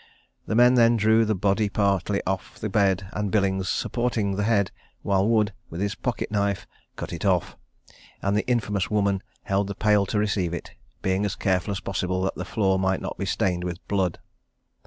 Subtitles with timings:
[0.47, 4.71] The men then drew the body partly off the bed, and Billings supported the head,
[5.03, 7.55] while Wood, with his pocket knife, cut it off,
[8.19, 12.23] and the infamous woman held the pail to receive it, being as careful as possible
[12.23, 14.17] that the floor might not be stained with the blood.